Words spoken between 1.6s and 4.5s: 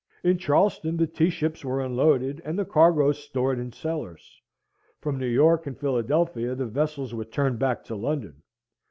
were unloaded, and the cargoes stored in cellars.